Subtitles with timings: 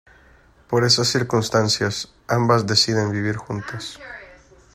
[0.67, 3.99] Por esas circunstancias, ambas deciden vivir juntas.